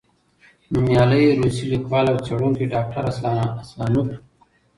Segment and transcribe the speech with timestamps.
[0.71, 4.09] نومیالی روسی لیکوال او څېړونکی، ډاکټر اسلانوف،